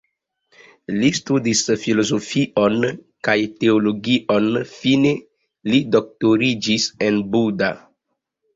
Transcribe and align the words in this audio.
Li 1.01 1.09
studis 1.17 1.61
filozofion 1.81 2.87
kaj 3.29 3.37
teologion, 3.65 4.49
fine 4.73 5.13
li 5.73 5.85
doktoriĝis 5.99 6.91
en 7.11 7.25
Buda. 7.37 7.73